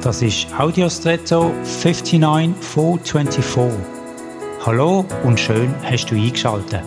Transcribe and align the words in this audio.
Das 0.00 0.22
ist 0.22 0.46
Audiostretto 0.56 1.52
59424. 1.64 3.84
Hallo 4.64 5.04
und 5.24 5.40
schön 5.40 5.74
hast 5.82 6.06
du 6.06 6.14
eingeschaltet. 6.14 6.84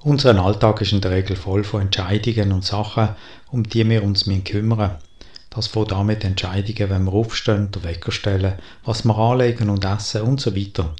Unser 0.00 0.44
Alltag 0.44 0.80
ist 0.80 0.92
in 0.92 1.00
der 1.00 1.12
Regel 1.12 1.36
voll 1.36 1.62
von 1.62 1.82
Entscheidungen 1.82 2.50
und 2.50 2.64
Sachen, 2.64 3.10
um 3.52 3.62
die 3.62 3.88
wir 3.88 4.02
uns 4.02 4.28
kümmern 4.44 4.78
müssen. 4.78 4.96
Das 5.50 5.68
fängt 5.68 5.92
an 5.92 6.06
mit 6.06 6.24
Entscheidungen, 6.24 6.90
wenn 6.90 7.04
wir 7.04 7.12
aufstehen, 7.12 7.70
den 7.70 7.84
Wecker 7.84 8.10
stellen, 8.10 8.54
was 8.84 9.04
wir 9.04 9.16
anlegen 9.16 9.70
und 9.70 9.84
essen 9.84 10.22
und 10.22 10.40
so 10.40 10.56
weiter. 10.56 10.92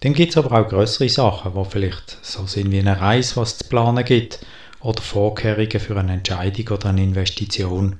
Dann 0.00 0.14
gibt 0.14 0.30
es 0.30 0.36
aber 0.36 0.60
auch 0.60 0.68
größere 0.68 1.08
Sachen, 1.08 1.54
die 1.54 1.64
vielleicht 1.68 2.18
so 2.22 2.46
sind 2.46 2.70
wie 2.70 2.78
eine 2.78 3.00
Reise, 3.00 3.34
was 3.34 3.58
zu 3.58 3.68
planen 3.68 4.04
gibt, 4.04 4.38
oder 4.80 5.02
Vorkehrungen 5.02 5.80
für 5.80 5.96
eine 5.96 6.14
Entscheidung 6.14 6.68
oder 6.76 6.90
eine 6.90 7.02
Investition. 7.02 7.98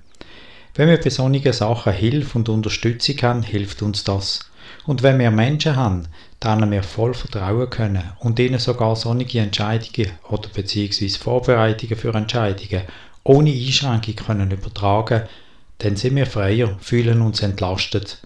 Wenn 0.74 0.88
wir 0.88 1.00
bei 1.00 1.10
solchen 1.10 1.52
Sachen 1.52 1.92
Hilfe 1.92 2.38
und 2.38 2.48
Unterstützung 2.48 3.16
haben, 3.22 3.42
hilft 3.42 3.82
uns 3.82 4.04
das. 4.04 4.50
Und 4.84 5.02
wenn 5.02 5.18
wir 5.18 5.30
Menschen 5.30 5.76
haben, 5.76 6.08
denen 6.42 6.70
wir 6.70 6.82
voll 6.82 7.14
vertrauen 7.14 7.70
können 7.70 8.12
und 8.20 8.38
ihnen 8.38 8.58
sogar 8.58 8.94
solche 8.94 9.40
Entscheidungen 9.40 10.12
oder 10.28 10.48
beziehungsweise 10.48 11.18
Vorbereitungen 11.18 11.96
für 11.96 12.14
Entscheidungen 12.14 12.82
ohne 13.24 13.50
Einschränkung 13.50 14.16
können 14.16 14.50
übertragen, 14.50 15.22
dann 15.78 15.96
sind 15.96 16.16
wir 16.16 16.26
freier, 16.26 16.76
fühlen 16.80 17.22
uns 17.22 17.42
entlastet. 17.42 18.20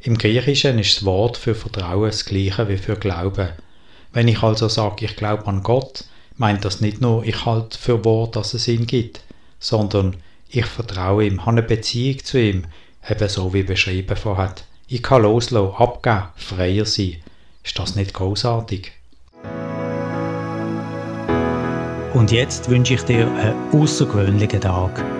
Im 0.00 0.16
Griechischen 0.16 0.78
ist 0.78 0.96
das 0.96 1.04
Wort 1.04 1.36
für 1.36 1.54
Vertrauen 1.54 2.10
das 2.10 2.24
gleiche 2.24 2.68
wie 2.68 2.78
für 2.78 2.96
Glauben. 2.96 3.50
Wenn 4.12 4.28
ich 4.28 4.42
also 4.42 4.68
sage, 4.68 5.04
ich 5.04 5.16
glaube 5.16 5.46
an 5.46 5.62
Gott, 5.62 6.04
meint 6.40 6.64
das 6.64 6.80
nicht 6.80 7.02
nur, 7.02 7.22
ich 7.24 7.44
halte 7.44 7.78
für 7.78 8.02
Wort, 8.02 8.34
dass 8.34 8.54
es 8.54 8.66
ihn 8.66 8.86
gibt, 8.86 9.20
sondern 9.58 10.16
ich 10.48 10.64
vertraue 10.64 11.26
ihm, 11.26 11.40
habe 11.44 11.58
eine 11.58 11.62
Beziehung 11.62 12.24
zu 12.24 12.40
ihm, 12.40 12.64
eben 13.08 13.28
so 13.28 13.52
wie 13.52 13.62
beschrieben 13.62 14.16
vorher. 14.16 14.54
Ich 14.88 15.02
kann 15.02 15.22
loslassen, 15.22 15.74
abgeben, 15.76 16.28
freier 16.36 16.86
sein. 16.86 17.16
Ist 17.62 17.78
das 17.78 17.94
nicht 17.94 18.14
großartig? 18.14 18.90
Und 22.14 22.32
jetzt 22.32 22.70
wünsche 22.70 22.94
ich 22.94 23.02
dir 23.02 23.30
einen 23.30 23.54
außergewöhnlichen 23.72 24.62
Tag. 24.62 25.19